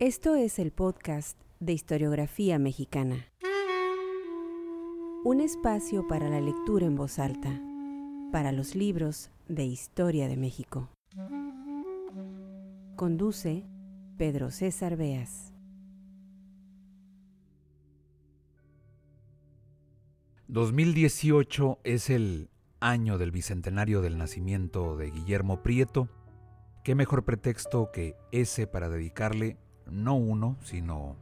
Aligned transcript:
Esto 0.00 0.36
es 0.36 0.60
el 0.60 0.70
podcast 0.70 1.36
de 1.58 1.72
historiografía 1.72 2.60
mexicana. 2.60 3.26
Un 5.24 5.40
espacio 5.40 6.06
para 6.06 6.30
la 6.30 6.40
lectura 6.40 6.86
en 6.86 6.94
voz 6.94 7.18
alta, 7.18 7.60
para 8.30 8.52
los 8.52 8.76
libros 8.76 9.32
de 9.48 9.64
historia 9.64 10.28
de 10.28 10.36
México. 10.36 10.88
Conduce 12.94 13.64
Pedro 14.16 14.52
César 14.52 14.96
Beas. 14.96 15.52
...2018 20.48 21.78
es 21.82 22.08
el 22.08 22.50
año 22.78 23.18
del 23.18 23.32
bicentenario 23.32 24.00
del 24.00 24.16
nacimiento 24.16 24.96
de 24.96 25.10
Guillermo 25.10 25.64
Prieto, 25.64 26.08
qué 26.84 26.94
mejor 26.94 27.24
pretexto 27.24 27.90
que 27.92 28.14
ese 28.30 28.68
para 28.68 28.88
dedicarle 28.88 29.58
no 29.90 30.16
uno, 30.16 30.56
sino 30.62 31.16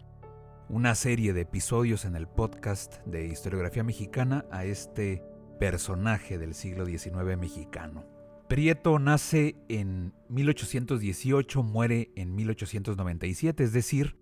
una 0.69 0.95
serie 0.95 1.33
de 1.33 1.43
episodios 1.43 2.05
en 2.05 2.16
el 2.16 2.27
podcast 2.27 2.97
de 3.06 3.27
historiografía 3.27 3.84
mexicana 3.84 4.45
a 4.51 4.65
este 4.65 5.23
personaje 5.61 6.39
del 6.39 6.55
siglo 6.55 6.87
XIX 6.87 7.39
mexicano. 7.39 8.05
Prieto 8.48 8.98
nace 8.98 9.56
en 9.69 10.12
1818, 10.29 11.62
muere 11.62 12.11
en 12.15 12.34
1897, 12.34 13.65
es 13.65 13.73
decir, 13.73 14.16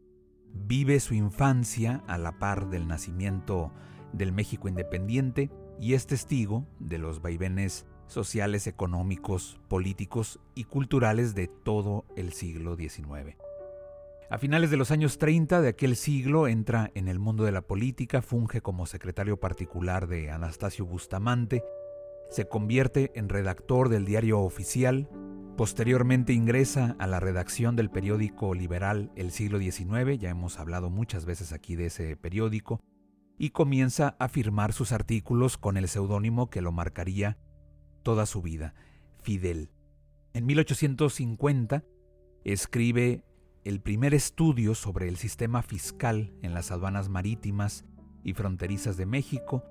vive 0.52 1.00
su 1.00 1.14
infancia 1.14 2.02
a 2.06 2.16
la 2.16 2.38
par 2.38 2.70
del 2.70 2.86
nacimiento 2.86 3.72
del 4.12 4.32
México 4.32 4.68
independiente 4.68 5.50
y 5.80 5.94
es 5.94 6.06
testigo 6.06 6.66
de 6.78 6.98
los 6.98 7.20
vaivenes 7.20 7.86
sociales, 8.06 8.66
económicos, 8.66 9.60
políticos 9.68 10.40
y 10.54 10.64
culturales 10.64 11.34
de 11.34 11.48
todo 11.48 12.04
el 12.16 12.32
siglo 12.32 12.76
XIX. 12.76 13.36
A 14.30 14.38
finales 14.38 14.70
de 14.70 14.78
los 14.78 14.90
años 14.90 15.18
30 15.18 15.60
de 15.60 15.68
aquel 15.68 15.96
siglo 15.96 16.48
entra 16.48 16.90
en 16.94 17.08
el 17.08 17.18
mundo 17.18 17.44
de 17.44 17.52
la 17.52 17.60
política, 17.60 18.22
funge 18.22 18.62
como 18.62 18.86
secretario 18.86 19.38
particular 19.38 20.06
de 20.06 20.30
Anastasio 20.30 20.86
Bustamante, 20.86 21.62
se 22.30 22.48
convierte 22.48 23.12
en 23.16 23.28
redactor 23.28 23.90
del 23.90 24.06
diario 24.06 24.40
oficial, 24.40 25.10
posteriormente 25.58 26.32
ingresa 26.32 26.96
a 26.98 27.06
la 27.06 27.20
redacción 27.20 27.76
del 27.76 27.90
periódico 27.90 28.54
liberal 28.54 29.12
El 29.14 29.30
siglo 29.30 29.58
XIX, 29.58 30.18
ya 30.18 30.30
hemos 30.30 30.58
hablado 30.58 30.88
muchas 30.88 31.26
veces 31.26 31.52
aquí 31.52 31.76
de 31.76 31.86
ese 31.86 32.16
periódico, 32.16 32.80
y 33.36 33.50
comienza 33.50 34.16
a 34.18 34.28
firmar 34.28 34.72
sus 34.72 34.92
artículos 34.92 35.58
con 35.58 35.76
el 35.76 35.86
seudónimo 35.86 36.48
que 36.48 36.62
lo 36.62 36.72
marcaría 36.72 37.36
toda 38.02 38.24
su 38.24 38.40
vida, 38.40 38.74
Fidel. 39.20 39.70
En 40.32 40.46
1850 40.46 41.84
escribe 42.44 43.22
el 43.64 43.80
primer 43.80 44.14
estudio 44.14 44.74
sobre 44.74 45.08
el 45.08 45.16
sistema 45.16 45.62
fiscal 45.62 46.32
en 46.42 46.54
las 46.54 46.70
aduanas 46.70 47.08
marítimas 47.08 47.84
y 48.22 48.34
fronterizas 48.34 48.96
de 48.96 49.06
México. 49.06 49.64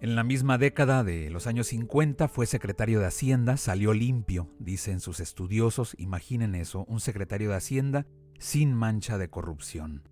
En 0.00 0.16
la 0.16 0.24
misma 0.24 0.58
década 0.58 1.04
de 1.04 1.30
los 1.30 1.46
años 1.46 1.68
50 1.68 2.28
fue 2.28 2.46
secretario 2.46 3.00
de 3.00 3.06
Hacienda, 3.06 3.56
salió 3.56 3.94
limpio, 3.94 4.48
dicen 4.58 5.00
sus 5.00 5.20
estudiosos, 5.20 5.94
imaginen 5.98 6.54
eso, 6.54 6.84
un 6.88 7.00
secretario 7.00 7.50
de 7.50 7.56
Hacienda 7.56 8.06
sin 8.38 8.74
mancha 8.74 9.18
de 9.18 9.28
corrupción 9.28 10.02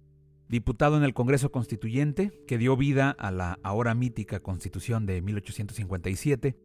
diputado 0.51 0.97
en 0.97 1.05
el 1.05 1.15
Congreso 1.15 1.53
Constituyente, 1.53 2.33
que 2.49 2.59
dio 2.59 2.77
vida 2.77 3.11
a 3.11 3.31
la 3.31 3.61
ahora 3.63 3.95
mítica 3.95 4.41
Constitución 4.41 5.07
de 5.07 5.23
1857, 5.23 6.59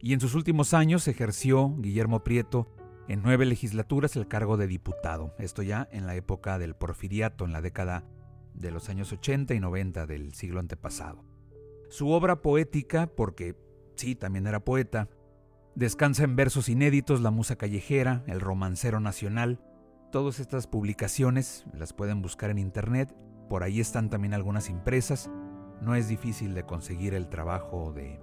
y 0.00 0.12
en 0.12 0.20
sus 0.20 0.34
últimos 0.34 0.74
años 0.74 1.06
ejerció 1.06 1.76
Guillermo 1.78 2.24
Prieto 2.24 2.68
en 3.08 3.22
nueve 3.22 3.44
legislaturas 3.46 4.16
el 4.16 4.28
cargo 4.28 4.56
de 4.56 4.66
diputado, 4.66 5.34
esto 5.38 5.62
ya 5.62 5.88
en 5.92 6.06
la 6.06 6.14
época 6.14 6.58
del 6.58 6.74
porfiriato, 6.74 7.44
en 7.44 7.52
la 7.52 7.60
década 7.60 8.04
de 8.54 8.70
los 8.70 8.88
años 8.88 9.12
80 9.12 9.54
y 9.54 9.60
90 9.60 10.06
del 10.06 10.34
siglo 10.34 10.60
antepasado. 10.60 11.24
Su 11.88 12.10
obra 12.10 12.42
poética, 12.42 13.06
porque 13.06 13.56
sí, 13.96 14.14
también 14.14 14.46
era 14.46 14.64
poeta, 14.64 15.08
descansa 15.74 16.24
en 16.24 16.36
versos 16.36 16.68
inéditos 16.68 17.20
La 17.20 17.30
Musa 17.30 17.56
Callejera, 17.56 18.22
El 18.26 18.40
Romancero 18.40 19.00
Nacional, 19.00 19.60
Todas 20.14 20.38
estas 20.38 20.68
publicaciones 20.68 21.66
las 21.72 21.92
pueden 21.92 22.22
buscar 22.22 22.48
en 22.50 22.58
internet, 22.58 23.12
por 23.48 23.64
ahí 23.64 23.80
están 23.80 24.10
también 24.10 24.32
algunas 24.32 24.70
impresas. 24.70 25.28
No 25.80 25.96
es 25.96 26.06
difícil 26.06 26.54
de 26.54 26.62
conseguir 26.62 27.14
el 27.14 27.28
trabajo 27.28 27.92
de, 27.92 28.20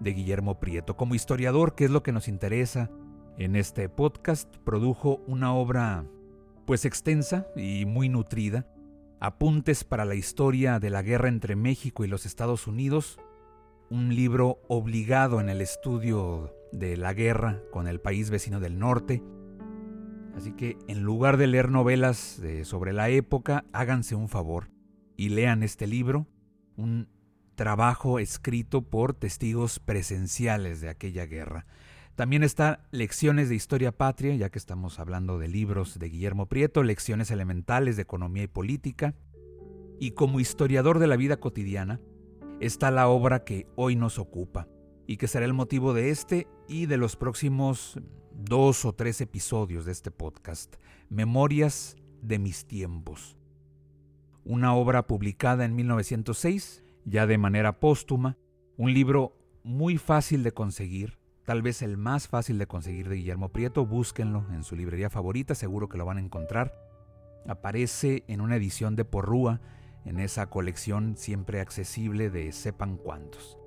de 0.00 0.14
Guillermo 0.14 0.58
Prieto. 0.58 0.96
Como 0.96 1.14
historiador, 1.14 1.74
que 1.74 1.84
es 1.84 1.90
lo 1.90 2.02
que 2.02 2.12
nos 2.12 2.26
interesa 2.26 2.90
en 3.38 3.56
este 3.56 3.88
podcast, 3.88 4.56
produjo 4.58 5.20
una 5.26 5.54
obra 5.54 6.04
pues 6.66 6.84
extensa 6.84 7.46
y 7.56 7.84
muy 7.86 8.08
nutrida, 8.08 8.66
Apuntes 9.22 9.84
para 9.84 10.06
la 10.06 10.14
historia 10.14 10.80
de 10.80 10.88
la 10.88 11.02
guerra 11.02 11.28
entre 11.28 11.54
México 11.54 12.04
y 12.04 12.08
los 12.08 12.24
Estados 12.24 12.66
Unidos, 12.66 13.18
un 13.90 14.14
libro 14.14 14.62
obligado 14.68 15.40
en 15.40 15.50
el 15.50 15.60
estudio 15.60 16.54
de 16.72 16.96
la 16.96 17.12
guerra 17.12 17.60
con 17.70 17.86
el 17.86 18.00
país 18.00 18.30
vecino 18.30 18.60
del 18.60 18.78
norte, 18.78 19.22
Así 20.36 20.52
que 20.52 20.78
en 20.88 21.02
lugar 21.02 21.36
de 21.36 21.46
leer 21.46 21.70
novelas 21.70 22.40
sobre 22.64 22.92
la 22.92 23.08
época, 23.08 23.64
háganse 23.72 24.14
un 24.14 24.28
favor 24.28 24.70
y 25.16 25.28
lean 25.28 25.62
este 25.62 25.86
libro, 25.86 26.26
un 26.76 27.08
trabajo 27.56 28.18
escrito 28.18 28.82
por 28.82 29.12
testigos 29.12 29.80
presenciales 29.80 30.80
de 30.80 30.88
aquella 30.88 31.26
guerra. 31.26 31.66
También 32.14 32.42
está 32.42 32.86
Lecciones 32.90 33.48
de 33.48 33.54
Historia 33.54 33.92
Patria, 33.92 34.34
ya 34.34 34.50
que 34.50 34.58
estamos 34.58 34.98
hablando 34.98 35.38
de 35.38 35.48
libros 35.48 35.98
de 35.98 36.08
Guillermo 36.08 36.46
Prieto, 36.46 36.82
Lecciones 36.82 37.30
Elementales 37.30 37.96
de 37.96 38.02
Economía 38.02 38.42
y 38.42 38.48
Política. 38.48 39.14
Y 39.98 40.12
como 40.12 40.40
historiador 40.40 40.98
de 40.98 41.06
la 41.06 41.16
vida 41.16 41.38
cotidiana, 41.38 42.00
está 42.60 42.90
la 42.90 43.08
obra 43.08 43.44
que 43.44 43.66
hoy 43.74 43.96
nos 43.96 44.18
ocupa 44.18 44.68
y 45.06 45.16
que 45.16 45.28
será 45.28 45.46
el 45.46 45.54
motivo 45.54 45.94
de 45.94 46.10
este 46.10 46.46
y 46.68 46.86
de 46.86 46.96
los 46.96 47.16
próximos 47.16 47.98
dos 48.32 48.84
o 48.84 48.92
tres 48.94 49.20
episodios 49.20 49.84
de 49.84 49.92
este 49.92 50.10
podcast, 50.10 50.76
Memorias 51.08 51.96
de 52.22 52.38
mis 52.38 52.66
tiempos. 52.66 53.36
Una 54.44 54.74
obra 54.74 55.06
publicada 55.06 55.64
en 55.64 55.74
1906, 55.74 56.82
ya 57.04 57.26
de 57.26 57.38
manera 57.38 57.80
póstuma, 57.80 58.36
un 58.76 58.94
libro 58.94 59.36
muy 59.62 59.98
fácil 59.98 60.42
de 60.42 60.52
conseguir, 60.52 61.19
tal 61.50 61.62
vez 61.62 61.82
el 61.82 61.96
más 61.96 62.28
fácil 62.28 62.58
de 62.58 62.68
conseguir 62.68 63.08
de 63.08 63.16
Guillermo 63.16 63.48
Prieto, 63.48 63.84
búsquenlo 63.84 64.46
en 64.52 64.62
su 64.62 64.76
librería 64.76 65.10
favorita, 65.10 65.56
seguro 65.56 65.88
que 65.88 65.98
lo 65.98 66.04
van 66.04 66.18
a 66.18 66.20
encontrar. 66.20 66.80
Aparece 67.44 68.22
en 68.28 68.40
una 68.40 68.54
edición 68.54 68.94
de 68.94 69.04
Porrúa, 69.04 69.60
en 70.04 70.20
esa 70.20 70.48
colección 70.48 71.16
siempre 71.16 71.60
accesible 71.60 72.30
de 72.30 72.52
sepan 72.52 72.96
cuántos. 72.96 73.58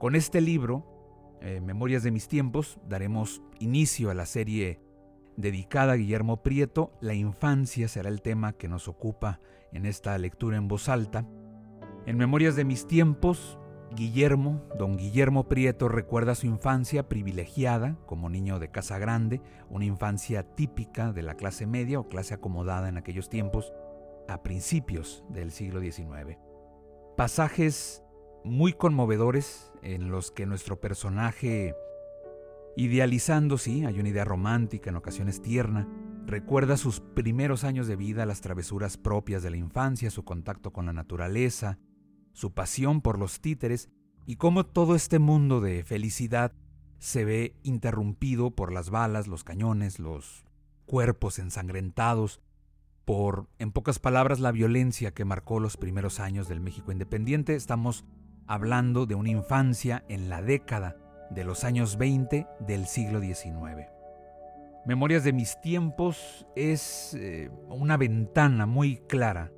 Con 0.00 0.16
este 0.16 0.40
libro 0.40 1.38
eh, 1.40 1.60
Memorias 1.60 2.02
de 2.02 2.10
mis 2.10 2.26
tiempos, 2.26 2.80
daremos 2.88 3.42
inicio 3.60 4.10
a 4.10 4.14
la 4.14 4.26
serie 4.26 4.80
dedicada 5.36 5.92
a 5.92 5.96
Guillermo 5.96 6.42
Prieto. 6.42 6.98
La 7.00 7.14
infancia 7.14 7.86
será 7.86 8.08
el 8.08 8.22
tema 8.22 8.54
que 8.54 8.66
nos 8.66 8.88
ocupa 8.88 9.38
en 9.72 9.86
esta 9.86 10.18
lectura 10.18 10.56
en 10.56 10.66
voz 10.66 10.88
alta. 10.88 11.28
En 12.06 12.16
Memorias 12.16 12.56
de 12.56 12.64
mis 12.64 12.88
tiempos, 12.88 13.59
Guillermo, 13.94 14.62
don 14.78 14.96
Guillermo 14.96 15.48
Prieto, 15.48 15.88
recuerda 15.88 16.36
su 16.36 16.46
infancia 16.46 17.08
privilegiada 17.08 17.96
como 18.06 18.28
niño 18.28 18.60
de 18.60 18.70
casa 18.70 18.98
grande, 18.98 19.42
una 19.68 19.84
infancia 19.84 20.44
típica 20.54 21.12
de 21.12 21.22
la 21.22 21.34
clase 21.34 21.66
media 21.66 21.98
o 21.98 22.08
clase 22.08 22.34
acomodada 22.34 22.88
en 22.88 22.96
aquellos 22.96 23.28
tiempos, 23.28 23.72
a 24.28 24.42
principios 24.44 25.24
del 25.28 25.50
siglo 25.50 25.80
XIX. 25.80 26.38
Pasajes 27.16 28.04
muy 28.44 28.72
conmovedores 28.72 29.72
en 29.82 30.10
los 30.10 30.30
que 30.30 30.46
nuestro 30.46 30.80
personaje, 30.80 31.74
idealizando, 32.76 33.58
sí, 33.58 33.84
hay 33.84 33.98
una 33.98 34.10
idea 34.10 34.24
romántica, 34.24 34.90
en 34.90 34.96
ocasiones 34.96 35.42
tierna, 35.42 35.88
recuerda 36.26 36.76
sus 36.76 37.00
primeros 37.00 37.64
años 37.64 37.88
de 37.88 37.96
vida, 37.96 38.24
las 38.24 38.40
travesuras 38.40 38.96
propias 38.96 39.42
de 39.42 39.50
la 39.50 39.56
infancia, 39.56 40.10
su 40.10 40.24
contacto 40.24 40.72
con 40.72 40.86
la 40.86 40.92
naturaleza, 40.92 41.78
su 42.32 42.52
pasión 42.52 43.00
por 43.00 43.18
los 43.18 43.40
títeres 43.40 43.88
y 44.26 44.36
cómo 44.36 44.64
todo 44.64 44.94
este 44.94 45.18
mundo 45.18 45.60
de 45.60 45.82
felicidad 45.84 46.52
se 46.98 47.24
ve 47.24 47.54
interrumpido 47.62 48.50
por 48.50 48.72
las 48.72 48.90
balas, 48.90 49.26
los 49.26 49.42
cañones, 49.44 49.98
los 49.98 50.44
cuerpos 50.86 51.38
ensangrentados, 51.38 52.40
por, 53.04 53.48
en 53.58 53.72
pocas 53.72 53.98
palabras, 53.98 54.38
la 54.38 54.52
violencia 54.52 55.12
que 55.12 55.24
marcó 55.24 55.58
los 55.58 55.76
primeros 55.76 56.20
años 56.20 56.48
del 56.48 56.60
México 56.60 56.92
independiente. 56.92 57.54
Estamos 57.54 58.04
hablando 58.46 59.06
de 59.06 59.14
una 59.14 59.30
infancia 59.30 60.04
en 60.08 60.28
la 60.28 60.42
década 60.42 60.96
de 61.30 61.44
los 61.44 61.64
años 61.64 61.96
20 61.96 62.46
del 62.60 62.86
siglo 62.86 63.20
XIX. 63.20 63.88
Memorias 64.86 65.24
de 65.24 65.32
mis 65.32 65.60
tiempos 65.60 66.46
es 66.56 67.14
eh, 67.14 67.50
una 67.68 67.96
ventana 67.96 68.66
muy 68.66 68.98
clara 69.08 69.52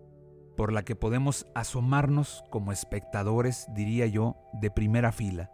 por 0.57 0.73
la 0.73 0.85
que 0.85 0.97
podemos 0.97 1.47
asomarnos 1.55 2.45
como 2.51 2.73
espectadores, 2.73 3.67
diría 3.75 4.07
yo, 4.07 4.37
de 4.53 4.71
primera 4.71 5.13
fila, 5.13 5.51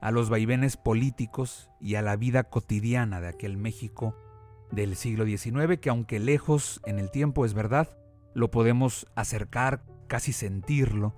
a 0.00 0.10
los 0.10 0.30
vaivenes 0.30 0.76
políticos 0.76 1.70
y 1.80 1.96
a 1.96 2.02
la 2.02 2.16
vida 2.16 2.44
cotidiana 2.44 3.20
de 3.20 3.28
aquel 3.28 3.56
México 3.56 4.16
del 4.70 4.96
siglo 4.96 5.24
XIX 5.26 5.78
que 5.80 5.90
aunque 5.90 6.18
lejos 6.18 6.80
en 6.86 6.98
el 6.98 7.10
tiempo 7.10 7.44
es 7.44 7.54
verdad, 7.54 7.88
lo 8.34 8.50
podemos 8.50 9.06
acercar, 9.14 9.84
casi 10.06 10.32
sentirlo, 10.32 11.14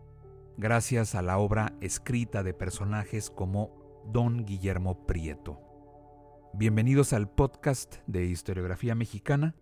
gracias 0.57 1.15
a 1.15 1.23
la 1.23 1.39
obra 1.39 1.75
escrita 1.81 2.43
de 2.43 2.55
personajes 2.55 3.31
como 3.31 4.03
Don 4.07 4.45
Guillermo 4.45 5.07
Prieto. 5.07 5.61
Bienvenidos 6.55 7.13
al 7.13 7.31
podcast 7.31 7.97
de 8.07 8.25
historiografía 8.25 8.95
mexicana. 8.95 9.55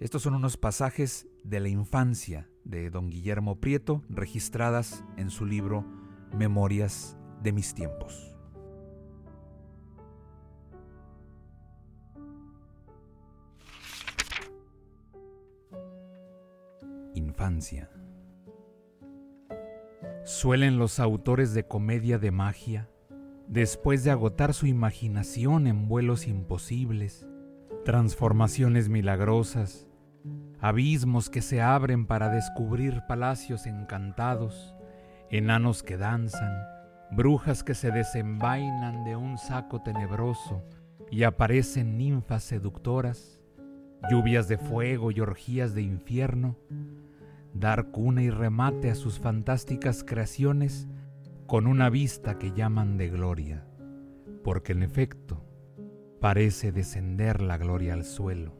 Estos 0.00 0.22
son 0.22 0.34
unos 0.34 0.56
pasajes 0.56 1.28
de 1.44 1.60
la 1.60 1.68
infancia 1.68 2.48
de 2.64 2.90
don 2.90 3.10
Guillermo 3.10 3.56
Prieto 3.56 4.02
registradas 4.08 5.04
en 5.16 5.30
su 5.30 5.44
libro 5.44 5.84
Memorias 6.36 7.16
de 7.42 7.52
mis 7.52 7.74
tiempos. 7.74 8.36
Infancia. 17.14 17.90
Suelen 20.24 20.78
los 20.78 21.00
autores 21.00 21.52
de 21.52 21.66
comedia 21.66 22.18
de 22.18 22.30
magia, 22.30 22.88
después 23.48 24.04
de 24.04 24.10
agotar 24.10 24.54
su 24.54 24.66
imaginación 24.66 25.66
en 25.66 25.88
vuelos 25.88 26.26
imposibles, 26.28 27.26
transformaciones 27.84 28.88
milagrosas, 28.88 29.88
abismos 30.62 31.28
que 31.28 31.42
se 31.42 31.60
abren 31.60 32.06
para 32.06 32.28
descubrir 32.28 33.02
palacios 33.08 33.66
encantados, 33.66 34.76
enanos 35.28 35.82
que 35.82 35.96
danzan, 35.96 36.52
brujas 37.10 37.64
que 37.64 37.74
se 37.74 37.90
desenvainan 37.90 39.04
de 39.04 39.16
un 39.16 39.38
saco 39.38 39.82
tenebroso 39.82 40.62
y 41.10 41.24
aparecen 41.24 41.98
ninfas 41.98 42.44
seductoras, 42.44 43.40
lluvias 44.08 44.46
de 44.46 44.56
fuego 44.56 45.10
y 45.10 45.18
orgías 45.18 45.74
de 45.74 45.82
infierno, 45.82 46.56
dar 47.52 47.90
cuna 47.90 48.22
y 48.22 48.30
remate 48.30 48.88
a 48.88 48.94
sus 48.94 49.18
fantásticas 49.18 50.04
creaciones 50.04 50.86
con 51.46 51.66
una 51.66 51.90
vista 51.90 52.38
que 52.38 52.52
llaman 52.52 52.96
de 52.98 53.08
gloria, 53.08 53.66
porque 54.44 54.72
en 54.72 54.84
efecto 54.84 55.44
parece 56.20 56.70
descender 56.70 57.42
la 57.42 57.58
gloria 57.58 57.94
al 57.94 58.04
suelo. 58.04 58.54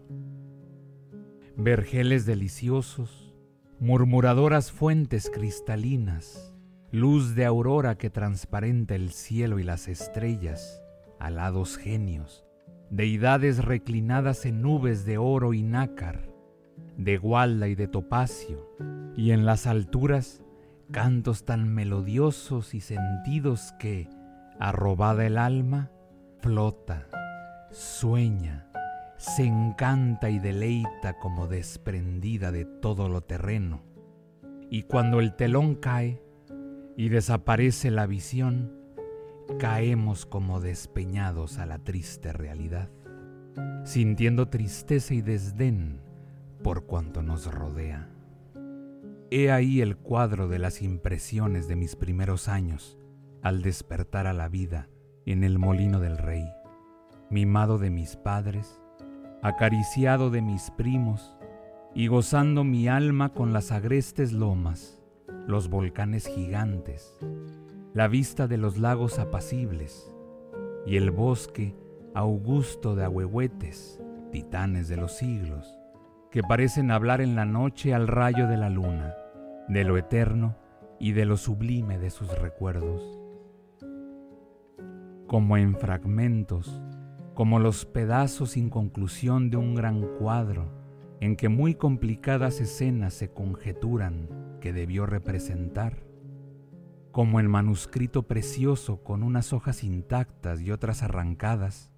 Vergeles 1.57 2.25
deliciosos, 2.25 3.35
murmuradoras 3.79 4.73
fuentes 4.73 5.31
cristalinas, 5.31 6.55
luz 6.91 7.35
de 7.35 7.45
aurora 7.45 7.99
que 7.99 8.09
transparenta 8.09 8.95
el 8.95 9.13
cielo 9.13 9.59
y 9.59 9.63
las 9.63 9.87
estrellas, 9.87 10.83
alados 11.21 11.77
genios, 11.77 12.47
deidades 12.89 13.63
reclinadas 13.63 14.47
en 14.47 14.63
nubes 14.63 15.05
de 15.05 15.19
oro 15.19 15.53
y 15.53 15.63
nácar, 15.63 16.33
de 16.97 17.19
gualda 17.19 17.69
y 17.69 17.75
de 17.75 17.87
topacio, 17.87 18.75
y 19.15 19.33
en 19.33 19.45
las 19.45 19.67
alturas 19.67 20.43
cantos 20.91 21.45
tan 21.45 21.69
melodiosos 21.69 22.73
y 22.73 22.81
sentidos 22.81 23.75
que, 23.79 24.09
arrobada 24.59 25.27
el 25.27 25.37
alma, 25.37 25.91
flota, 26.39 27.09
sueña, 27.71 28.69
se 29.17 29.45
encanta 29.45 30.31
y 30.31 30.39
deleita 30.39 31.19
como 31.19 31.47
desprendida 31.47 32.51
de 32.51 32.65
todo 32.65 33.09
lo 33.09 33.23
terreno. 33.23 33.83
Y 34.71 34.85
cuando 34.85 35.21
el 35.21 35.35
telón 35.37 35.75
cae 35.75 36.23
y 36.97 37.09
desaparece 37.09 37.91
la 37.91 38.07
visión, 38.07 38.73
caemos 39.59 40.27
como 40.27 40.61
despeñados 40.61 41.59
a 41.59 41.67
la 41.67 41.79
triste 41.79 42.33
realidad, 42.33 42.91
sintiendo 43.85 44.49
tristeza 44.49 45.15
y 45.15 45.23
desdén 45.23 46.01
por 46.63 46.87
cuanto 46.87 47.23
nos 47.23 47.53
rodea. 47.53 48.09
He 49.31 49.51
ahí 49.51 49.81
el 49.81 49.97
cuadro 49.97 50.49
de 50.49 50.59
las 50.59 50.83
impresiones 50.83 51.67
de 51.69 51.77
mis 51.77 51.97
primeros 51.97 52.49
años 52.49 52.99
al 53.43 53.63
despertar 53.63 54.27
a 54.27 54.33
la 54.33 54.49
vida 54.49 54.89
en 55.27 55.43
el 55.43 55.59
molino 55.59 56.01
del 56.01 56.19
rey, 56.19 56.47
mimado 57.31 57.79
de 57.79 57.91
mis 57.91 58.17
padres, 58.17 58.82
acariciado 59.43 60.31
de 60.31 60.41
mis 60.41 60.71
primos 60.71 61.37
y 61.95 62.07
gozando 62.07 62.65
mi 62.65 62.89
alma 62.89 63.35
con 63.35 63.53
las 63.53 63.73
agrestes 63.73 64.33
lomas, 64.33 65.03
los 65.47 65.69
volcanes 65.69 66.27
gigantes, 66.27 67.19
la 67.93 68.09
vista 68.09 68.47
de 68.47 68.57
los 68.57 68.79
lagos 68.79 69.19
apacibles 69.19 70.15
y 70.87 70.97
el 70.97 71.11
bosque 71.11 71.77
augusto 72.15 72.95
de 72.95 73.05
ahuehuetes, 73.05 74.01
titanes 74.31 74.89
de 74.89 74.97
los 74.97 75.13
siglos, 75.17 75.79
que 76.31 76.43
parecen 76.43 76.91
hablar 76.91 77.21
en 77.21 77.35
la 77.35 77.45
noche 77.45 77.93
al 77.93 78.09
rayo 78.09 78.47
de 78.47 78.57
la 78.57 78.71
luna 78.71 79.15
de 79.69 79.85
lo 79.85 79.97
eterno 79.97 80.57
y 80.99 81.13
de 81.13 81.25
lo 81.25 81.37
sublime 81.37 81.99
de 81.99 82.11
sus 82.11 82.29
recuerdos. 82.39 83.03
Como 85.27 85.57
en 85.57 85.77
fragmentos, 85.77 86.81
como 87.35 87.59
los 87.59 87.87
pedazos 87.87 88.51
sin 88.51 88.69
conclusión 88.69 89.51
de 89.51 89.57
un 89.57 89.75
gran 89.75 90.03
cuadro, 90.19 90.71
en 91.21 91.37
que 91.37 91.49
muy 91.49 91.75
complicadas 91.75 92.61
escenas 92.61 93.15
se 93.15 93.31
conjeturan 93.31 94.29
que 94.61 94.73
debió 94.73 95.07
representar, 95.07 96.05
como 97.11 97.41
en 97.41 97.49
manuscrito 97.49 98.25
precioso 98.25 99.03
con 99.03 99.23
unas 99.23 99.53
hojas 99.53 99.85
intactas 99.85 100.61
y 100.61 100.71
otras 100.71 101.03
arrancadas, 101.03 101.91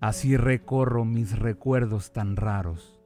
así 0.00 0.36
recorro 0.36 1.04
mis 1.04 1.38
recuerdos 1.38 2.12
tan 2.12 2.36
raros, 2.36 3.00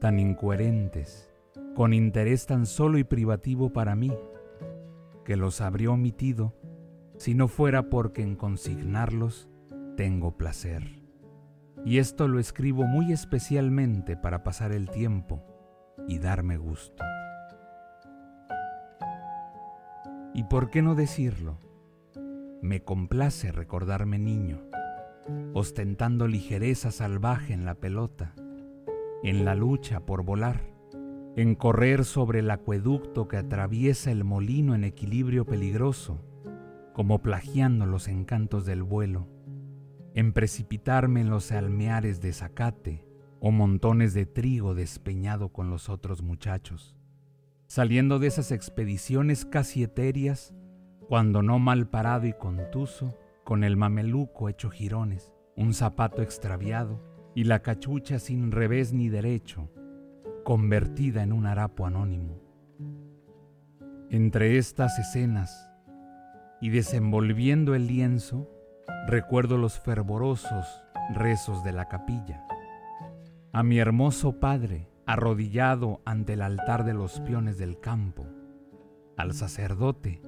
tan 0.00 0.18
incoherentes, 0.18 1.30
con 1.74 1.92
interés 1.92 2.46
tan 2.46 2.66
solo 2.66 2.98
y 2.98 3.04
privativo 3.04 3.72
para 3.72 3.94
mí, 3.94 4.12
que 5.24 5.36
los 5.36 5.60
habría 5.60 5.90
omitido 5.90 6.54
si 7.16 7.34
no 7.34 7.48
fuera 7.48 7.88
porque 7.88 8.22
en 8.22 8.36
consignarlos 8.36 9.48
tengo 9.96 10.36
placer. 10.36 11.02
Y 11.84 11.98
esto 11.98 12.28
lo 12.28 12.38
escribo 12.38 12.84
muy 12.84 13.12
especialmente 13.12 14.16
para 14.16 14.42
pasar 14.42 14.72
el 14.72 14.90
tiempo 14.90 15.42
y 16.06 16.18
darme 16.18 16.56
gusto. 16.56 17.02
¿Y 20.34 20.44
por 20.44 20.70
qué 20.70 20.82
no 20.82 20.94
decirlo? 20.94 21.58
Me 22.62 22.82
complace 22.82 23.52
recordarme 23.52 24.18
niño, 24.18 24.60
ostentando 25.54 26.28
ligereza 26.28 26.90
salvaje 26.90 27.52
en 27.54 27.64
la 27.64 27.74
pelota, 27.74 28.34
en 29.22 29.44
la 29.44 29.54
lucha 29.54 30.00
por 30.00 30.22
volar 30.24 30.76
en 31.36 31.54
correr 31.54 32.06
sobre 32.06 32.38
el 32.38 32.50
acueducto 32.50 33.28
que 33.28 33.36
atraviesa 33.36 34.10
el 34.10 34.24
molino 34.24 34.74
en 34.74 34.84
equilibrio 34.84 35.44
peligroso, 35.44 36.18
como 36.94 37.20
plagiando 37.20 37.84
los 37.84 38.08
encantos 38.08 38.64
del 38.64 38.82
vuelo, 38.82 39.28
en 40.16 40.32
precipitarme 40.32 41.20
en 41.20 41.28
los 41.28 41.52
almeares 41.52 42.22
de 42.22 42.32
zacate 42.32 43.04
o 43.38 43.50
montones 43.50 44.14
de 44.14 44.24
trigo 44.24 44.74
despeñado 44.74 45.50
con 45.50 45.68
los 45.68 45.90
otros 45.90 46.22
muchachos, 46.22 46.96
saliendo 47.66 48.18
de 48.18 48.28
esas 48.28 48.50
expediciones 48.50 49.44
casi 49.44 49.82
etéreas, 49.82 50.54
cuando 51.06 51.42
no 51.42 51.58
mal 51.58 51.90
parado 51.90 52.26
y 52.26 52.32
contuso, 52.32 53.14
con 53.44 53.62
el 53.62 53.76
mameluco 53.76 54.48
hecho 54.48 54.70
jirones, 54.70 55.34
un 55.54 55.74
zapato 55.74 56.22
extraviado 56.22 56.98
y 57.34 57.44
la 57.44 57.60
cachucha 57.60 58.18
sin 58.18 58.52
revés 58.52 58.94
ni 58.94 59.10
derecho, 59.10 59.70
convertida 60.44 61.24
en 61.24 61.34
un 61.34 61.44
harapo 61.44 61.84
anónimo. 61.84 62.40
Entre 64.08 64.56
estas 64.56 64.98
escenas 64.98 65.70
y 66.62 66.70
desenvolviendo 66.70 67.74
el 67.74 67.86
lienzo, 67.86 68.55
recuerdo 69.06 69.56
los 69.56 69.78
fervorosos 69.78 70.66
rezos 71.14 71.62
de 71.62 71.72
la 71.72 71.88
capilla. 71.88 72.44
A 73.52 73.62
mi 73.62 73.78
hermoso 73.78 74.40
padre 74.40 74.88
arrodillado 75.06 76.00
ante 76.04 76.32
el 76.32 76.42
altar 76.42 76.84
de 76.84 76.92
los 76.92 77.20
peones 77.20 77.56
del 77.56 77.78
campo, 77.78 78.26
al 79.16 79.32
sacerdote 79.32 80.20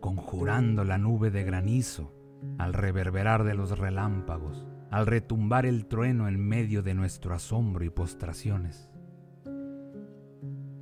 conjurando 0.00 0.84
la 0.84 0.98
nube 0.98 1.30
de 1.30 1.44
granizo, 1.44 2.12
al 2.58 2.72
reverberar 2.72 3.44
de 3.44 3.54
los 3.54 3.78
relámpagos, 3.78 4.66
al 4.90 5.06
retumbar 5.06 5.66
el 5.66 5.86
trueno 5.86 6.28
en 6.28 6.38
medio 6.38 6.82
de 6.82 6.94
nuestro 6.94 7.34
asombro 7.34 7.84
y 7.84 7.90
postraciones. 7.90 8.90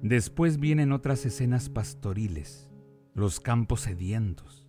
Después 0.00 0.58
vienen 0.58 0.90
otras 0.90 1.24
escenas 1.24 1.68
pastoriles, 1.68 2.68
los 3.14 3.38
campos 3.38 3.82
sedientos, 3.82 4.61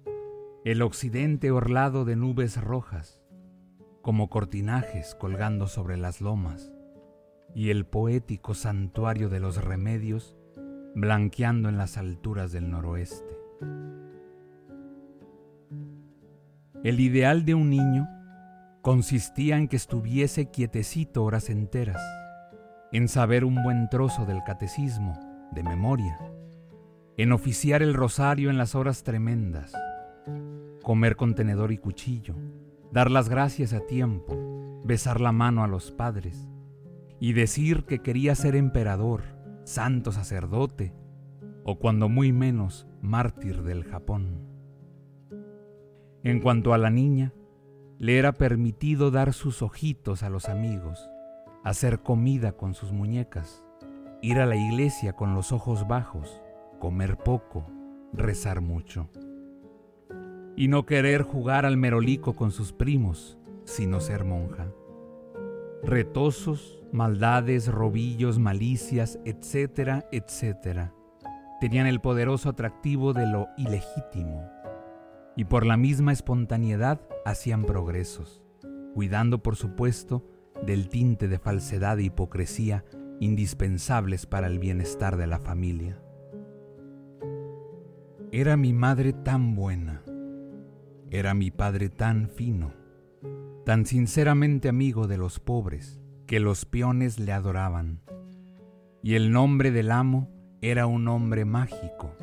el 0.65 0.81
occidente 0.81 1.51
orlado 1.51 2.05
de 2.05 2.15
nubes 2.15 2.61
rojas, 2.61 3.19
como 4.01 4.29
cortinajes 4.29 5.13
colgando 5.13 5.67
sobre 5.67 5.97
las 5.97 6.21
lomas, 6.21 6.71
y 7.53 7.69
el 7.69 7.85
poético 7.85 8.53
santuario 8.53 9.27
de 9.27 9.41
los 9.41 9.61
remedios 9.61 10.37
blanqueando 10.95 11.67
en 11.67 11.77
las 11.77 11.97
alturas 11.97 12.53
del 12.53 12.71
noroeste. 12.71 13.37
El 16.81 17.01
ideal 17.01 17.43
de 17.43 17.55
un 17.55 17.69
niño 17.69 18.07
consistía 18.81 19.57
en 19.57 19.67
que 19.67 19.75
estuviese 19.75 20.49
quietecito 20.49 21.25
horas 21.25 21.49
enteras, 21.49 22.01
en 22.93 23.09
saber 23.09 23.43
un 23.43 23.61
buen 23.63 23.89
trozo 23.89 24.25
del 24.25 24.41
catecismo, 24.45 25.19
de 25.51 25.61
memoria, 25.61 26.17
en 27.17 27.33
oficiar 27.33 27.83
el 27.83 27.93
rosario 27.93 28.49
en 28.49 28.57
las 28.57 28.75
horas 28.75 29.03
tremendas, 29.03 29.73
comer 30.83 31.15
con 31.15 31.33
tenedor 31.33 31.71
y 31.71 31.77
cuchillo, 31.77 32.35
dar 32.91 33.09
las 33.09 33.29
gracias 33.29 33.73
a 33.73 33.79
tiempo, 33.79 34.81
besar 34.83 35.21
la 35.21 35.31
mano 35.31 35.63
a 35.63 35.67
los 35.67 35.91
padres 35.91 36.49
y 37.19 37.33
decir 37.33 37.85
que 37.85 37.99
quería 37.99 38.35
ser 38.35 38.55
emperador, 38.55 39.21
santo 39.63 40.11
sacerdote 40.11 40.93
o 41.63 41.79
cuando 41.79 42.09
muy 42.09 42.33
menos 42.33 42.85
mártir 43.01 43.63
del 43.63 43.85
Japón. 43.85 44.45
En 46.23 46.41
cuanto 46.41 46.73
a 46.73 46.77
la 46.77 46.89
niña, 46.89 47.33
le 47.97 48.17
era 48.17 48.33
permitido 48.33 49.09
dar 49.09 49.33
sus 49.33 49.61
ojitos 49.61 50.21
a 50.21 50.29
los 50.29 50.49
amigos, 50.49 51.09
hacer 51.63 52.01
comida 52.01 52.51
con 52.53 52.73
sus 52.73 52.91
muñecas, 52.91 53.63
ir 54.21 54.39
a 54.39 54.45
la 54.45 54.57
iglesia 54.57 55.13
con 55.13 55.33
los 55.33 55.53
ojos 55.53 55.87
bajos, 55.87 56.41
comer 56.79 57.17
poco, 57.17 57.65
rezar 58.11 58.59
mucho. 58.59 59.09
Y 60.55 60.67
no 60.67 60.85
querer 60.85 61.23
jugar 61.23 61.65
al 61.65 61.77
merolico 61.77 62.35
con 62.35 62.51
sus 62.51 62.73
primos, 62.73 63.37
sino 63.63 63.99
ser 63.99 64.23
monja. 64.23 64.67
Retosos, 65.83 66.81
maldades, 66.91 67.67
robillos, 67.67 68.39
malicias, 68.39 69.19
etcétera, 69.25 70.07
etcétera, 70.11 70.93
tenían 71.59 71.87
el 71.87 71.99
poderoso 71.99 72.49
atractivo 72.49 73.13
de 73.13 73.25
lo 73.25 73.47
ilegítimo 73.57 74.47
y 75.35 75.45
por 75.45 75.65
la 75.65 75.77
misma 75.77 76.11
espontaneidad 76.11 77.01
hacían 77.25 77.63
progresos, 77.63 78.43
cuidando 78.93 79.41
por 79.41 79.55
supuesto 79.55 80.25
del 80.65 80.89
tinte 80.89 81.27
de 81.27 81.39
falsedad 81.39 81.99
e 81.99 82.03
hipocresía 82.03 82.85
indispensables 83.19 84.25
para 84.25 84.47
el 84.47 84.59
bienestar 84.59 85.17
de 85.17 85.27
la 85.27 85.39
familia. 85.39 85.99
Era 88.31 88.57
mi 88.57 88.73
madre 88.73 89.13
tan 89.13 89.55
buena, 89.55 90.02
era 91.13 91.35
mi 91.35 91.51
padre 91.51 91.89
tan 91.89 92.27
fino, 92.27 92.73
tan 93.67 93.85
sinceramente 93.85 94.67
amigo 94.67 95.05
de 95.05 95.17
los 95.17 95.39
pobres, 95.39 96.01
que 96.25 96.39
los 96.39 96.65
peones 96.65 97.19
le 97.19 97.31
adoraban, 97.31 98.01
y 99.03 99.13
el 99.13 99.31
nombre 99.31 99.69
del 99.69 99.91
amo 99.91 100.31
era 100.59 100.87
un 100.87 101.07
hombre 101.07 101.45
mágico, 101.45 102.15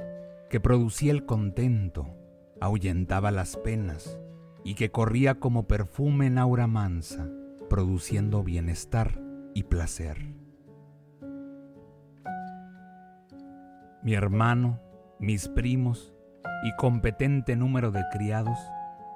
que 0.50 0.59
producía 0.59 1.12
el 1.12 1.25
contento, 1.25 2.09
ahuyentaba 2.61 3.30
las 3.30 3.56
penas 3.56 4.18
y 4.64 4.75
que 4.75 4.90
corría 4.90 5.38
como 5.38 5.68
perfume 5.68 6.26
en 6.26 6.38
aura 6.38 6.66
mansa, 6.66 7.30
produciendo 7.68 8.42
bienestar 8.42 9.23
y 9.54 9.62
placer. 9.62 10.18
Mi 14.02 14.14
hermano, 14.14 14.80
mis 15.20 15.47
primos 15.47 16.12
y 16.64 16.75
competente 16.75 17.54
número 17.54 17.92
de 17.92 18.02
criados 18.11 18.59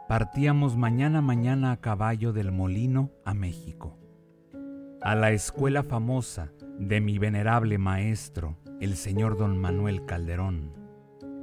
partíamos 0.08 0.76
mañana 0.76 1.20
mañana 1.20 1.72
a 1.72 1.80
caballo 1.80 2.32
del 2.32 2.52
molino 2.52 3.10
a 3.24 3.34
México, 3.34 3.98
a 5.00 5.14
la 5.14 5.32
escuela 5.32 5.82
famosa 5.82 6.52
de 6.78 7.00
mi 7.00 7.18
venerable 7.18 7.78
maestro, 7.78 8.56
el 8.80 8.96
señor 8.96 9.36
don 9.36 9.58
Manuel 9.58 10.04
Calderón 10.04 10.84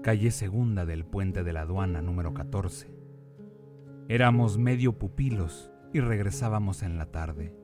calle 0.01 0.31
segunda 0.31 0.85
del 0.85 1.05
puente 1.05 1.43
de 1.43 1.53
la 1.53 1.61
aduana 1.61 2.01
número 2.01 2.33
14. 2.33 2.91
Éramos 4.09 4.57
medio 4.57 4.97
pupilos 4.97 5.71
y 5.93 5.99
regresábamos 5.99 6.81
en 6.81 6.97
la 6.97 7.05
tarde. 7.05 7.55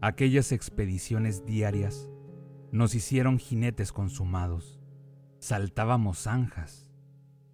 Aquellas 0.00 0.52
expediciones 0.52 1.44
diarias 1.44 2.08
nos 2.70 2.94
hicieron 2.94 3.38
jinetes 3.38 3.92
consumados. 3.92 4.80
Saltábamos 5.38 6.22
zanjas, 6.22 6.90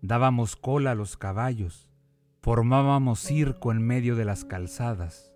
dábamos 0.02 0.56
cola 0.56 0.92
a 0.92 0.94
los 0.94 1.16
caballos, 1.16 1.89
formábamos 2.40 3.20
circo 3.20 3.70
en 3.70 3.82
medio 3.82 4.16
de 4.16 4.24
las 4.24 4.44
calzadas, 4.44 5.34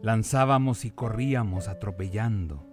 lanzábamos 0.00 0.86
y 0.86 0.90
corríamos 0.90 1.68
atropellando, 1.68 2.66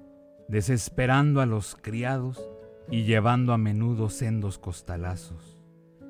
desesperando 0.48 1.42
a 1.42 1.46
los 1.46 1.76
criados 1.76 2.50
y 2.90 3.04
llevando 3.04 3.52
a 3.52 3.58
menudo 3.58 4.10
sendos 4.10 4.58
costalazos. 4.58 5.62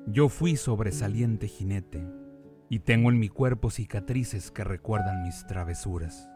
Yo 0.06 0.28
fui 0.28 0.56
sobresaliente 0.56 1.48
jinete 1.48 2.06
y 2.68 2.80
tengo 2.80 3.10
en 3.10 3.18
mi 3.18 3.28
cuerpo 3.28 3.70
cicatrices 3.70 4.52
que 4.52 4.62
recuerdan 4.62 5.24
mis 5.24 5.44
travesuras. 5.48 6.30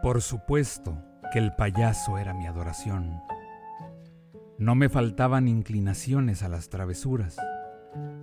Por 0.00 0.22
supuesto 0.22 0.96
que 1.32 1.40
el 1.40 1.54
payaso 1.56 2.18
era 2.18 2.34
mi 2.34 2.46
adoración. 2.46 3.20
No 4.58 4.76
me 4.76 4.88
faltaban 4.88 5.48
inclinaciones 5.48 6.44
a 6.44 6.48
las 6.48 6.68
travesuras 6.68 7.36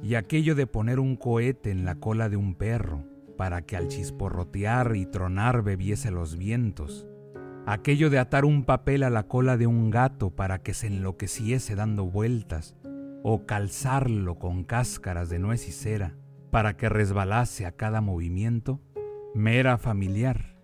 y 0.01 0.15
aquello 0.15 0.55
de 0.55 0.67
poner 0.67 0.99
un 0.99 1.15
cohete 1.15 1.71
en 1.71 1.85
la 1.85 1.95
cola 1.95 2.29
de 2.29 2.37
un 2.37 2.55
perro 2.55 3.05
para 3.37 3.61
que 3.61 3.77
al 3.77 3.87
chisporrotear 3.87 4.95
y 4.95 5.05
tronar 5.05 5.63
bebiese 5.63 6.11
los 6.11 6.37
vientos 6.37 7.07
aquello 7.71 8.09
de 8.09 8.17
atar 8.17 8.45
un 8.45 8.63
papel 8.63 9.03
a 9.03 9.11
la 9.11 9.27
cola 9.27 9.55
de 9.55 9.67
un 9.67 9.91
gato 9.91 10.31
para 10.31 10.63
que 10.63 10.73
se 10.73 10.87
enloqueciese 10.87 11.75
dando 11.75 12.05
vueltas, 12.05 12.75
o 13.21 13.45
calzarlo 13.45 14.39
con 14.39 14.63
cáscaras 14.63 15.29
de 15.29 15.37
nuez 15.37 15.67
y 15.67 15.71
cera 15.71 16.15
para 16.51 16.77
que 16.77 16.89
resbalase 16.89 17.67
a 17.67 17.73
cada 17.73 18.01
movimiento, 18.01 18.81
me 19.35 19.59
era 19.59 19.77
familiar, 19.77 20.57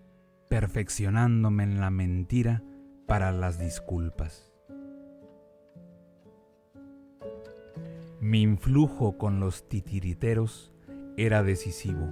perfeccionándome 0.48 1.62
en 1.62 1.80
la 1.80 1.90
mentira 1.90 2.64
para 3.06 3.30
las 3.30 3.60
disculpas. 3.60 4.55
Mi 8.26 8.42
influjo 8.42 9.18
con 9.18 9.38
los 9.38 9.68
titiriteros 9.68 10.74
era 11.16 11.44
decisivo. 11.44 12.10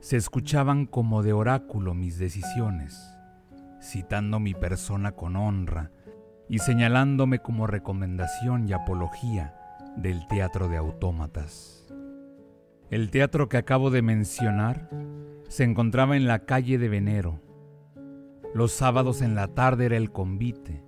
Se 0.00 0.16
escuchaban 0.16 0.86
como 0.86 1.22
de 1.22 1.34
oráculo 1.34 1.92
mis 1.92 2.18
decisiones 2.18 2.98
citando 3.78 4.40
mi 4.40 4.54
persona 4.54 5.12
con 5.12 5.36
honra 5.36 5.90
y 6.48 6.60
señalándome 6.60 7.40
como 7.40 7.66
recomendación 7.66 8.66
y 8.66 8.72
apología 8.72 9.54
del 9.98 10.26
teatro 10.28 10.70
de 10.70 10.78
autómatas. 10.78 11.86
El 12.88 13.10
teatro 13.10 13.50
que 13.50 13.58
acabo 13.58 13.90
de 13.90 14.00
mencionar 14.00 14.88
se 15.46 15.64
encontraba 15.64 16.16
en 16.16 16.26
la 16.26 16.46
calle 16.46 16.78
de 16.78 16.88
Venero. 16.88 17.38
Los 18.54 18.72
sábados 18.72 19.20
en 19.20 19.34
la 19.34 19.48
tarde 19.48 19.84
era 19.84 19.98
el 19.98 20.10
convite. 20.10 20.82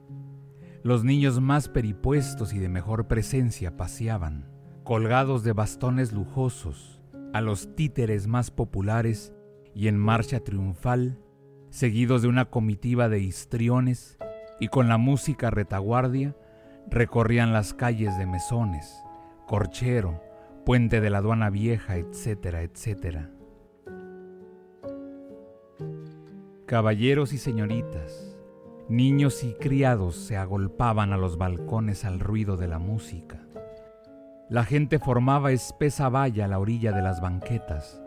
Los 0.86 1.02
niños 1.02 1.40
más 1.40 1.68
peripuestos 1.68 2.52
y 2.52 2.60
de 2.60 2.68
mejor 2.68 3.08
presencia 3.08 3.76
paseaban, 3.76 4.48
colgados 4.84 5.42
de 5.42 5.52
bastones 5.52 6.12
lujosos, 6.12 7.00
a 7.32 7.40
los 7.40 7.74
títeres 7.74 8.28
más 8.28 8.52
populares 8.52 9.32
y 9.74 9.88
en 9.88 9.98
marcha 9.98 10.38
triunfal 10.38 11.18
seguidos 11.70 12.22
de 12.22 12.28
una 12.28 12.44
comitiva 12.44 13.08
de 13.08 13.18
histriones 13.18 14.16
y 14.60 14.68
con 14.68 14.86
la 14.86 14.96
música 14.96 15.50
retaguardia, 15.50 16.36
recorrían 16.88 17.52
las 17.52 17.74
calles 17.74 18.16
de 18.16 18.26
Mesones, 18.26 18.94
Corchero, 19.48 20.22
Puente 20.64 21.00
de 21.00 21.10
la 21.10 21.18
Aduana 21.18 21.50
Vieja, 21.50 21.96
etcétera, 21.96 22.62
etcétera. 22.62 23.32
Caballeros 26.66 27.32
y 27.32 27.38
señoritas, 27.38 28.35
niños 28.88 29.42
y 29.44 29.54
criados 29.54 30.16
se 30.16 30.36
agolpaban 30.36 31.12
a 31.12 31.16
los 31.16 31.38
balcones 31.38 32.04
al 32.04 32.20
ruido 32.20 32.56
de 32.56 32.68
la 32.68 32.78
música. 32.78 33.40
La 34.48 34.64
gente 34.64 34.98
formaba 34.98 35.52
espesa 35.52 36.08
valla 36.08 36.44
a 36.44 36.48
la 36.48 36.58
orilla 36.58 36.92
de 36.92 37.02
las 37.02 37.20
banquetas, 37.20 38.00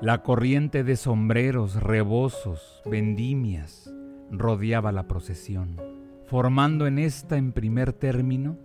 la 0.00 0.22
corriente 0.22 0.84
de 0.84 0.96
sombreros, 0.96 1.82
rebozos, 1.82 2.82
vendimias 2.86 3.92
rodeaba 4.30 4.90
la 4.90 5.06
procesión. 5.06 5.80
Formando 6.24 6.86
en 6.86 6.98
esta 6.98 7.36
en 7.36 7.52
primer 7.52 7.92
término, 7.92 8.56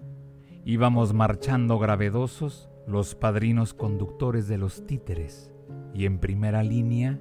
íbamos 0.64 1.14
marchando 1.14 1.78
gravedosos 1.78 2.70
los 2.88 3.16
padrinos 3.16 3.74
conductores 3.74 4.48
de 4.48 4.58
los 4.58 4.86
títeres 4.88 5.52
y 5.94 6.06
en 6.06 6.20
primera 6.20 6.64
línea 6.64 7.20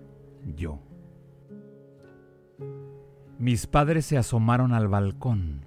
yo. 0.55 0.86
Mis 3.39 3.67
padres 3.67 4.07
se 4.07 4.19
asomaron 4.19 4.73
al 4.73 4.89
balcón 4.89 5.65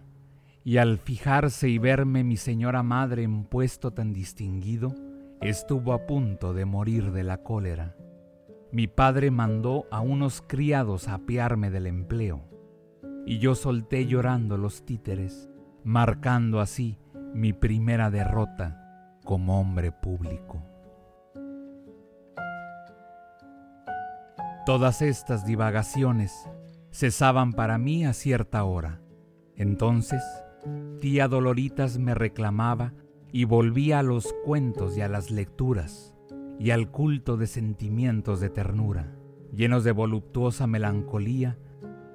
y 0.63 0.77
al 0.77 0.97
fijarse 0.97 1.69
y 1.69 1.77
verme 1.77 2.23
mi 2.23 2.37
señora 2.37 2.83
madre 2.83 3.23
en 3.23 3.45
puesto 3.45 3.91
tan 3.91 4.13
distinguido, 4.13 4.93
estuvo 5.41 5.93
a 5.93 6.05
punto 6.05 6.53
de 6.53 6.65
morir 6.65 7.11
de 7.11 7.23
la 7.23 7.43
cólera 7.43 7.95
mi 8.71 8.87
padre 8.87 9.31
mandó 9.31 9.87
a 9.89 9.99
unos 9.99 10.43
criados 10.45 11.07
a 11.07 11.15
apiarme 11.15 11.71
del 11.71 11.87
empleo, 11.87 12.41
y 13.25 13.39
yo 13.39 13.55
solté 13.55 14.05
llorando 14.05 14.57
los 14.57 14.85
títeres, 14.85 15.49
marcando 15.83 16.59
así 16.59 16.99
mi 17.33 17.51
primera 17.51 18.11
derrota 18.11 19.17
como 19.23 19.59
hombre 19.59 19.91
público. 19.91 20.61
Todas 24.67 25.01
estas 25.01 25.47
divagaciones 25.47 26.47
cesaban 26.91 27.53
para 27.53 27.77
mí 27.77 28.05
a 28.05 28.13
cierta 28.13 28.63
hora. 28.63 29.01
Entonces, 29.55 30.23
tía 30.99 31.27
Doloritas 31.27 31.97
me 31.97 32.15
reclamaba 32.15 32.93
y 33.31 33.45
volvía 33.45 33.99
a 33.99 34.03
los 34.03 34.33
cuentos 34.45 34.97
y 34.97 35.01
a 35.01 35.07
las 35.07 35.31
lecturas 35.31 36.15
y 36.59 36.71
al 36.71 36.91
culto 36.91 37.37
de 37.37 37.47
sentimientos 37.47 38.39
de 38.39 38.49
ternura, 38.49 39.15
llenos 39.53 39.83
de 39.83 39.91
voluptuosa 39.91 40.67
melancolía 40.67 41.57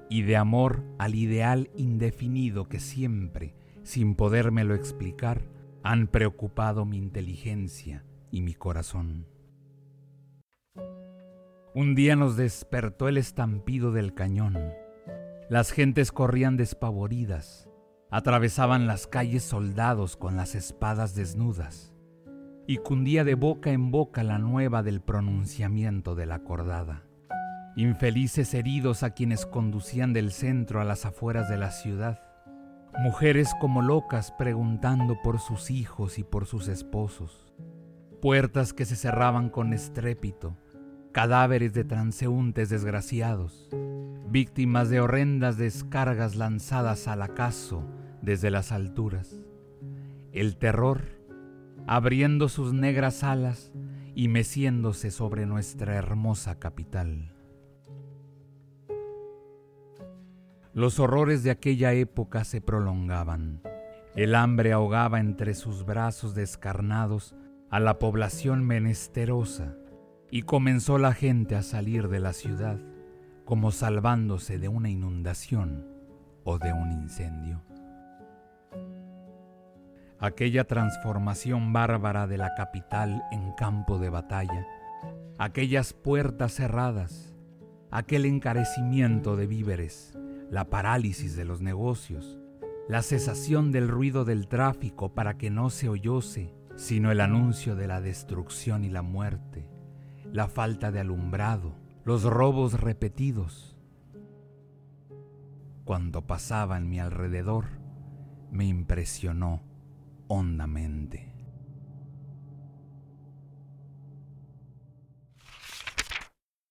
y 0.09 0.21
de 0.21 0.37
amor 0.37 0.83
al 0.99 1.15
ideal 1.15 1.69
indefinido 1.75 2.67
que 2.69 2.79
siempre, 2.79 3.55
sin 3.83 4.15
podérmelo 4.15 4.75
explicar, 4.75 5.47
han 5.83 6.07
preocupado 6.07 6.85
mi 6.85 6.97
inteligencia 6.97 8.05
y 8.31 8.41
mi 8.41 8.53
corazón. 8.53 9.27
Un 11.75 11.93
día 11.93 12.15
nos 12.15 12.37
despertó 12.37 13.09
el 13.09 13.17
estampido 13.17 13.91
del 13.91 14.13
cañón. 14.13 14.57
Las 15.49 15.71
gentes 15.71 16.13
corrían 16.13 16.55
despavoridas, 16.55 17.67
atravesaban 18.09 18.87
las 18.87 19.07
calles 19.07 19.43
soldados 19.43 20.15
con 20.15 20.37
las 20.37 20.55
espadas 20.55 21.15
desnudas, 21.15 21.93
y 22.65 22.77
cundía 22.77 23.25
de 23.25 23.35
boca 23.35 23.71
en 23.71 23.91
boca 23.91 24.23
la 24.23 24.37
nueva 24.37 24.83
del 24.83 25.01
pronunciamiento 25.01 26.15
de 26.15 26.25
la 26.25 26.39
cordada. 26.45 27.03
Infelices 27.75 28.53
heridos 28.53 29.03
a 29.03 29.09
quienes 29.09 29.45
conducían 29.45 30.13
del 30.13 30.31
centro 30.31 30.79
a 30.79 30.85
las 30.85 31.05
afueras 31.05 31.49
de 31.49 31.57
la 31.57 31.71
ciudad, 31.71 32.21
mujeres 32.99 33.53
como 33.59 33.81
locas 33.81 34.31
preguntando 34.31 35.17
por 35.21 35.41
sus 35.41 35.69
hijos 35.71 36.19
y 36.19 36.23
por 36.23 36.45
sus 36.45 36.69
esposos, 36.69 37.53
puertas 38.21 38.71
que 38.71 38.85
se 38.85 38.95
cerraban 38.95 39.49
con 39.49 39.73
estrépito, 39.73 40.55
cadáveres 41.15 41.73
de 41.73 41.85
transeúntes 41.85 42.67
desgraciados, 42.67 43.69
víctimas 44.27 44.89
de 44.89 44.99
horrendas 44.99 45.55
descargas 45.55 46.35
lanzadas 46.35 47.07
al 47.07 47.21
acaso 47.21 47.85
desde 48.21 48.51
las 48.51 48.73
alturas. 48.73 49.33
El 50.33 50.57
terror, 50.57 51.03
abriendo 51.87 52.49
sus 52.49 52.73
negras 52.73 53.23
alas 53.23 53.71
y 54.13 54.27
meciéndose 54.27 55.09
sobre 55.09 55.45
nuestra 55.45 55.95
hermosa 55.95 56.59
capital. 56.59 57.31
Los 60.73 60.99
horrores 60.99 61.43
de 61.43 61.51
aquella 61.51 61.93
época 61.93 62.43
se 62.43 62.59
prolongaban. 62.59 63.61
El 64.17 64.35
hambre 64.35 64.73
ahogaba 64.73 65.21
entre 65.21 65.53
sus 65.53 65.85
brazos 65.85 66.35
descarnados 66.35 67.35
a 67.69 67.79
la 67.79 67.99
población 67.99 68.65
menesterosa 68.65 69.77
y 70.35 70.41
comenzó 70.41 70.97
la 70.97 71.13
gente 71.13 71.55
a 71.55 71.63
salir 71.63 72.09
de 72.09 72.19
la 72.19 72.33
ciudad 72.33 72.77
como 73.45 73.71
salvándose 73.71 74.59
de 74.59 74.67
una 74.67 74.89
inundación 74.89 75.87
o 76.43 76.57
de 76.57 76.73
un 76.73 76.91
incendio. 76.91 77.63
Aquella 80.19 80.65
transformación 80.65 81.71
bárbara 81.71 82.27
de 82.27 82.37
la 82.37 82.53
capital 82.53 83.23
en 83.31 83.53
campo 83.53 83.97
de 83.97 84.09
batalla, 84.09 84.67
aquellas 85.37 85.93
puertas 85.93 86.51
cerradas, 86.51 87.33
aquel 87.89 88.25
encarecimiento 88.25 89.37
de 89.37 89.47
víveres, 89.47 90.19
la 90.51 90.69
parálisis 90.69 91.37
de 91.37 91.45
los 91.45 91.61
negocios, 91.61 92.37
la 92.89 93.03
cesación 93.03 93.71
del 93.71 93.87
ruido 93.87 94.25
del 94.25 94.49
tráfico 94.49 95.13
para 95.13 95.37
que 95.37 95.49
no 95.49 95.69
se 95.69 95.87
oyose 95.87 96.53
sino 96.75 97.09
el 97.09 97.21
anuncio 97.21 97.77
de 97.77 97.87
la 97.87 98.01
destrucción 98.01 98.83
y 98.83 98.89
la 98.89 99.01
muerte, 99.01 99.69
la 100.35 100.49
falta 100.49 100.91
de 100.91 100.99
alumbrado, 100.99 101.77
los 102.03 102.23
robos 102.23 102.81
repetidos. 102.81 103.77
Cuando 105.85 106.27
pasaba 106.27 106.75
en 106.75 106.89
mi 106.89 106.99
alrededor, 106.99 107.67
me 108.51 108.65
impresionó 108.65 109.63
hondamente. 110.27 111.34